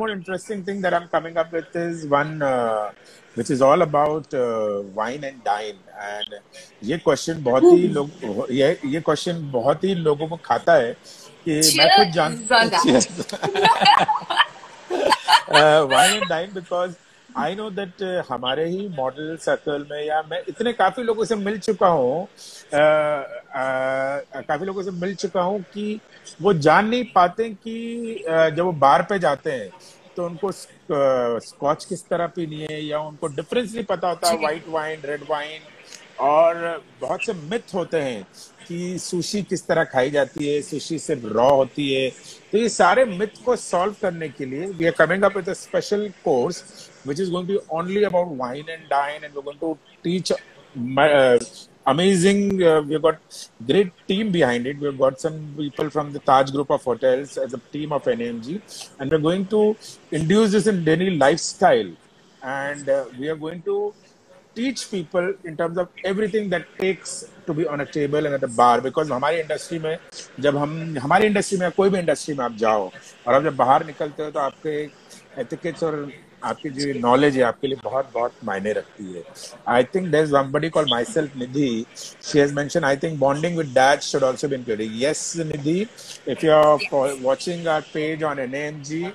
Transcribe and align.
more 0.00 0.10
interesting 0.10 0.64
thing 0.64 0.80
that 0.82 0.94
I'm 0.94 1.08
coming 1.08 1.36
up 1.36 1.52
with 1.52 1.76
is 1.76 2.06
one 2.06 2.42
uh, 2.42 2.90
which 3.36 3.50
is 3.50 3.62
all 3.62 3.82
about 3.82 4.34
uh, 4.34 4.82
wine 4.98 5.24
and 5.24 5.42
dine 5.44 5.80
and 6.10 6.38
ये 6.84 6.98
question 6.98 7.42
बहुत 7.44 7.62
ही 7.62 7.88
लोग 7.88 8.46
ये 8.50 8.68
ये 8.94 9.00
question 9.00 9.50
बहुत 9.52 9.84
ही 9.84 9.94
लोगों 10.06 10.28
को 10.28 10.36
खाता 10.44 10.74
है 10.74 10.92
कि 11.44 11.60
मैं 11.78 11.88
खुद 11.96 12.12
जान 12.14 12.38
wine 15.92 16.14
and 16.14 16.28
dine 16.28 16.52
because 16.54 16.94
I 17.36 17.54
know 17.54 17.68
that 17.70 18.02
हमारे 18.30 18.64
ही 18.68 18.88
मॉडल 18.88 19.36
सर्कल 19.36 19.86
में 19.90 20.04
या 20.04 20.22
मैं 20.30 20.42
इतने 20.48 20.72
काफ़ी 20.72 21.02
लोगों 21.02 21.24
से 21.24 21.36
मिल 21.36 21.58
चुका 21.58 21.88
हूँ 21.88 22.26
काफ़ी 24.42 24.66
लोगों 24.66 24.82
से 24.82 24.90
मिल 24.90 25.14
चुका 25.14 25.40
हूँ 25.40 25.60
कि 25.74 26.00
वो 26.42 26.52
जान 26.54 26.88
नहीं 26.88 27.04
पाते 27.14 27.48
कि 27.50 28.24
uh, 28.30 28.50
जब 28.50 28.64
वो 28.64 28.72
बार 28.78 29.02
पे 29.02 29.18
जाते 29.18 29.52
हैं 29.52 29.70
तो 30.16 30.26
उनको 30.26 30.52
स्कॉच 30.52 31.82
uh, 31.82 31.88
किस 31.88 32.08
तरह 32.08 32.26
पीनी 32.26 32.60
है 32.60 32.84
या 32.84 33.00
उनको 33.00 33.26
डिफरेंस 33.26 33.74
नहीं 33.74 33.84
पता 33.84 34.08
होता 34.08 34.32
व्हाइट 34.34 34.68
वाइन 34.68 35.02
रेड 35.04 35.24
वाइन 35.30 35.60
और 36.20 36.56
बहुत 37.00 37.24
से 37.24 37.32
मिथ 37.32 37.74
होते 37.74 37.98
हैं 38.00 38.22
कि 38.68 38.98
सुशी 38.98 39.42
किस 39.42 39.66
तरह 39.66 39.84
खाई 39.92 40.10
जाती 40.10 40.46
है 40.46 40.60
सुशी 40.62 40.98
सिर्फ़ 40.98 41.26
रॉ 41.26 41.48
होती 41.50 41.92
है। 41.92 42.08
तो 42.52 42.58
ये 42.58 42.68
सारे 42.68 43.04
मिथ 43.04 43.42
को 43.44 43.56
सॉल्व 43.56 43.94
करने 44.02 44.28
के 44.28 44.46
लिए 44.46 44.66
we 44.68 44.86
are 44.86 44.92
coming 44.98 45.22
up 45.24 45.36
with 45.36 45.48
a 45.48 45.52
special 45.62 46.08
course 46.24 46.62
which 47.06 47.20
is 47.20 47.30
going 47.30 47.48
to 47.48 47.60
only 47.78 48.02
about 48.04 48.36
wine 48.38 48.70
and 48.70 48.82
dine 48.90 49.24
and 49.24 49.36
we 49.36 49.42
going 49.42 49.60
to 49.60 49.76
teach 50.04 50.32
amazing 51.86 52.52
we 52.52 52.64
have 52.64 53.00
got 53.00 53.18
great 53.66 53.92
team 54.08 54.32
behind 54.32 54.66
it 54.66 54.78
we 54.78 54.86
have 54.86 54.96
got 54.96 55.16
some 55.18 55.38
people 55.58 55.88
from 55.88 56.12
the 56.12 56.20
Taj 56.26 56.50
group 56.52 56.70
of 56.72 56.82
hotels 56.88 57.38
as 57.38 57.54
a 57.54 57.58
team 57.72 57.92
of 57.92 58.08
NMG 58.10 58.54
and 58.54 59.02
we 59.02 59.16
are 59.16 59.22
going 59.22 59.46
to 59.50 59.62
induce 60.14 60.50
this 60.50 60.66
in 60.68 60.84
daily 60.84 61.16
lifestyle 61.18 61.96
and 62.42 62.90
we 63.20 63.28
are 63.28 63.36
going 63.38 63.62
to 63.62 63.78
teach 64.57 64.89
people 64.89 65.33
in 65.43 65.57
terms 65.57 65.77
of 65.77 65.89
everything 66.05 66.49
that 66.49 66.65
takes 66.77 67.25
to 67.45 67.53
be 67.53 67.67
on 67.67 67.81
a 67.81 67.85
table 67.85 68.25
and 68.25 68.35
at 68.35 68.43
a 68.43 68.47
bar 68.47 68.81
because 68.81 69.09
हमारी 69.11 69.39
industry 69.39 69.79
में 69.79 69.97
जब 70.39 70.57
हम 70.57 70.97
हमारी 71.03 71.27
industry 71.27 71.57
में 71.59 71.69
कोई 71.77 71.89
भी 71.89 71.99
industry 71.99 72.35
में 72.35 72.43
आप 72.45 72.55
जाओ 72.65 72.89
और 73.27 73.33
आप 73.33 73.43
जब 73.43 73.55
बाहर 73.55 73.85
निकलते 73.85 74.23
हो 74.23 74.29
तो 74.31 74.39
आपके 74.39 74.75
एथिकेट्स 75.41 75.83
और 75.83 75.97
आपकी 76.43 76.69
जो 76.69 76.99
नॉलेज 76.99 77.37
है 77.37 77.43
आपके 77.43 77.67
लिए 77.67 77.77
बहुत 77.83 78.09
बहुत 78.13 78.31
मायने 78.45 78.71
रखती 78.73 79.13
है 79.13 79.23
I 79.75 79.83
think 79.95 80.07
there 80.11 80.23
is 80.23 80.31
somebody 80.35 80.69
called 80.77 80.91
myself 80.93 81.37
Nidhi 81.43 81.69
she 82.29 82.41
has 82.43 82.55
mentioned 82.59 82.89
I 82.89 82.95
think 83.03 83.19
bonding 83.19 83.55
with 83.61 83.73
dad 83.77 84.03
should 84.07 84.25
also 84.29 84.49
be 84.53 84.59
included 84.61 84.97
yes 85.03 85.21
Nidhi 85.51 85.77
if 86.35 86.43
you 86.47 86.51
are 86.57 86.79
watching 87.29 87.67
our 87.75 87.85
page 87.93 88.27
on 88.31 88.43
NAMG 88.47 89.13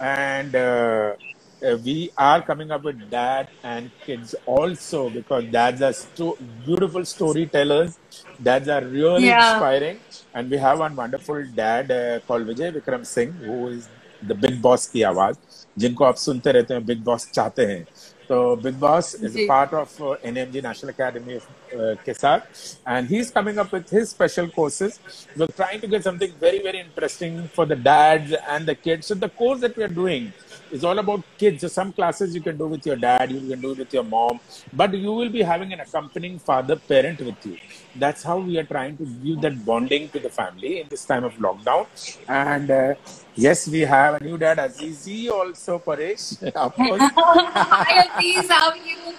and 0.00 0.56
uh, 0.56 1.14
uh, 1.63 1.77
we 1.83 2.11
are 2.17 2.41
coming 2.41 2.71
up 2.71 2.83
with 2.83 3.09
dad 3.09 3.47
and 3.63 3.91
kids 4.05 4.35
also 4.45 5.09
because 5.09 5.43
dads 5.45 5.81
are 5.81 5.93
sto- 5.93 6.37
beautiful 6.65 7.05
storytellers. 7.05 7.97
Dads 8.41 8.67
are 8.67 8.83
really 8.83 9.27
yeah. 9.27 9.53
inspiring, 9.53 9.99
and 10.33 10.49
we 10.49 10.57
have 10.57 10.79
one 10.79 10.95
wonderful 10.95 11.43
dad 11.55 11.91
uh, 11.91 12.19
called 12.21 12.47
Vijay 12.47 12.73
Vikram 12.73 13.05
Singh, 13.05 13.31
who 13.33 13.67
is 13.67 13.87
the 14.21 14.35
Bigg 14.35 14.61
Boss 14.61 14.87
Ki 14.87 15.03
आवाज 15.03 15.37
Jinko 15.77 16.05
आप 16.05 16.15
sunte 16.15 16.53
rehte 16.53 16.71
हैं 16.71 16.85
Bigg 16.85 17.03
Boss 17.03 17.27
chahte 17.33 17.59
हैं 17.59 17.85
so 18.31 18.55
Bigg 18.55 18.79
Boss 18.79 19.13
is 19.15 19.35
a 19.35 19.45
part 19.45 19.73
of 19.73 19.89
uh, 20.01 20.15
NMG 20.23 20.63
National 20.63 20.91
Academy 20.91 21.33
of 21.33 21.45
uh, 21.73 21.77
Kesar, 22.05 22.37
and 22.85 23.05
he's 23.05 23.29
coming 23.29 23.57
up 23.57 23.73
with 23.73 23.89
his 23.89 24.11
special 24.11 24.47
courses. 24.47 25.01
We're 25.35 25.47
trying 25.47 25.81
to 25.81 25.87
get 25.87 26.05
something 26.05 26.31
very, 26.39 26.59
very 26.67 26.79
interesting 26.79 27.49
for 27.49 27.65
the 27.65 27.75
dads 27.75 28.33
and 28.47 28.65
the 28.65 28.75
kids. 28.75 29.07
So 29.07 29.15
the 29.15 29.27
course 29.27 29.59
that 29.59 29.75
we 29.75 29.83
are 29.83 29.95
doing 30.03 30.31
is 30.71 30.85
all 30.85 30.97
about 30.97 31.23
kids. 31.37 31.61
So 31.61 31.67
some 31.67 31.91
classes 31.91 32.33
you 32.33 32.41
can 32.41 32.57
do 32.57 32.67
with 32.67 32.85
your 32.85 32.95
dad, 32.95 33.31
you 33.31 33.41
can 33.49 33.59
do 33.59 33.73
with 33.73 33.93
your 33.93 34.03
mom, 34.03 34.39
but 34.71 34.93
you 34.93 35.11
will 35.11 35.29
be 35.29 35.41
having 35.41 35.73
an 35.73 35.81
accompanying 35.81 36.39
father 36.39 36.77
parent 36.77 37.19
with 37.19 37.45
you. 37.45 37.57
That's 37.95 38.23
how 38.23 38.37
we 38.39 38.57
are 38.57 38.63
trying 38.63 38.95
to 38.97 39.05
give 39.05 39.41
that 39.41 39.65
bonding 39.65 40.07
to 40.09 40.19
the 40.19 40.29
family 40.29 40.79
in 40.81 40.87
this 40.87 41.03
time 41.05 41.25
of 41.25 41.33
lockdown. 41.33 41.87
And 42.29 42.71
uh, 42.71 42.95
yes, 43.35 43.67
we 43.67 43.81
have 43.81 44.21
a 44.21 44.23
new 44.23 44.37
dad, 44.37 44.57
Azizi, 44.57 45.29
also 45.29 45.79
Paresh, 45.79 46.41
of 46.53 46.73
course. 46.75 47.01
Hi, 48.20 48.20
Aziz, 48.20 48.50
how 48.50 48.70
are 48.70 48.76
you? 48.76 49.14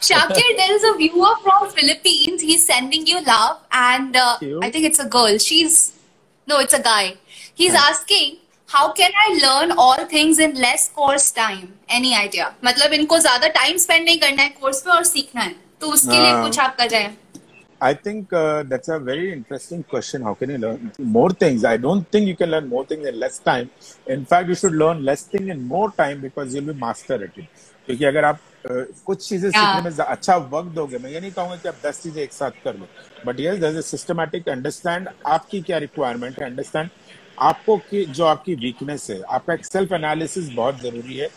Shakir, 0.00 0.56
there 0.56 0.74
is 0.74 0.84
a 0.84 0.96
viewer 0.96 1.32
from 1.42 1.70
Philippines. 1.70 2.40
He's 2.40 2.64
sending 2.66 3.06
you 3.06 3.20
love, 3.24 3.58
and 3.70 4.16
uh, 4.16 4.38
Cute. 4.38 4.64
I 4.64 4.70
think 4.70 4.86
it's 4.86 4.98
a 4.98 5.08
girl. 5.08 5.36
She's 5.36 5.92
no, 6.46 6.58
it's 6.58 6.72
a 6.72 6.82
guy. 6.82 7.16
He's 7.54 7.74
asking, 7.74 8.38
how 8.68 8.92
can 8.92 9.12
I 9.24 9.38
learn 9.42 9.72
all 9.72 10.06
things 10.06 10.38
in 10.38 10.54
less 10.54 10.88
course 10.88 11.30
time? 11.30 11.74
Any 11.88 12.14
idea? 12.14 12.54
मतलब 12.64 12.92
इनको 13.00 13.18
ज्यादा 13.26 13.48
time 13.58 13.76
spend 13.84 14.04
नहीं 14.04 14.18
करना 14.20 14.42
है 14.42 14.48
course 14.60 14.80
पे 14.86 14.90
और 14.90 15.04
सीखना 15.04 15.40
है 15.42 15.54
तो 15.80 15.92
उसके 15.98 16.20
लिए 16.22 16.32
Uh, 16.32 16.42
कुछ 16.44 16.58
आपका 16.58 16.86
जाए 16.94 17.14
I 17.84 17.94
think 17.94 18.32
uh, 18.32 18.62
that's 18.62 18.88
a 18.94 18.98
very 19.06 19.32
interesting 19.32 19.82
question. 19.92 20.22
How 20.22 20.34
can 20.40 20.50
you 20.50 20.58
learn 20.64 20.92
more 21.14 21.30
things? 21.30 21.64
I 21.64 21.76
don't 21.76 22.08
think 22.12 22.28
you 22.28 22.36
can 22.42 22.50
learn 22.50 22.68
more 22.68 22.84
things 22.86 23.08
in 23.12 23.18
less 23.22 23.40
time. 23.48 23.70
In 24.16 24.24
fact, 24.32 24.48
you 24.48 24.54
should 24.60 24.76
learn 24.82 25.04
less 25.08 25.24
thing 25.32 25.48
in 25.54 25.64
more 25.72 25.90
time 26.02 26.20
because 26.26 26.54
you'll 26.54 26.68
be 26.72 26.78
master 26.84 27.14
at 27.14 27.40
it. 27.42 27.64
क्योंकि 27.87 28.05
अगर 28.05 28.25
आप 28.25 28.39
कुछ 29.05 29.27
चीज़ें 29.29 29.49
सीखने 29.51 29.81
में 29.81 30.05
अच्छा 30.05 30.35
वक्त 30.53 30.71
दोगे 30.75 30.97
मैं 30.97 31.11
ये 31.11 31.19
नहीं 31.19 31.31
कहूँगा 31.31 31.55
कि 31.55 31.67
आप 31.67 31.79
दस 31.85 32.01
चीज़ें 32.03 32.21
एक 32.23 32.33
साथ 32.33 32.51
कर 32.63 32.75
लो 32.77 32.87
but 33.25 33.39
yes 33.39 33.63
a 33.75 33.81
systematic 33.81 34.49
understand 34.49 35.09
आपकी 35.27 35.61
क्या 35.61 35.77
रिक्वायरमेंट 35.77 36.39
है 36.39 36.45
अंडरस्टैंड 36.45 36.89
आपको 37.41 37.77
की 37.89 38.05
जो 38.05 38.25
आपकी 38.25 38.55
वीकनेस 38.55 39.07
है 39.09 39.21
आपका 39.29 39.53
एक 39.53 39.65
सेल्फ 39.65 39.91
एनालिसिस 39.93 40.49
बहुत 40.51 40.81
ज़रूरी 40.81 41.17
है। 41.17 41.29